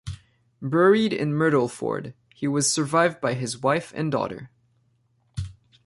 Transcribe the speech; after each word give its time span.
Buried 0.63 1.13
in 1.13 1.31
Myrtleford, 1.33 2.15
he 2.33 2.47
was 2.47 2.73
survived 2.73 3.21
by 3.21 3.35
his 3.35 3.59
wife 3.61 3.93
and 3.95 4.11
daughter. 4.11 4.49